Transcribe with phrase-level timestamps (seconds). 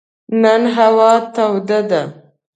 [0.41, 2.01] نن هوا توده ده.